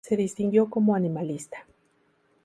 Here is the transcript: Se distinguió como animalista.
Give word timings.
Se 0.03 0.17
distinguió 0.17 0.67
como 0.67 0.95
animalista. 0.95 1.59